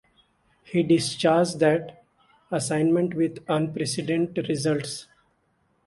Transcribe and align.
He 0.63 0.81
discharged 0.81 1.59
that 1.59 2.03
assignment 2.51 3.13
with 3.13 3.37
unprecedented 3.47 4.49
results. 4.49 5.05